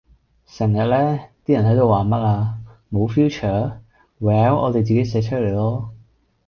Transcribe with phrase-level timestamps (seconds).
[0.47, 2.57] 成日呢，啲人喺到話咩呀?
[2.89, 3.81] 無 Future?
[4.19, 5.89] Well 我哋自己寫出嚟囉！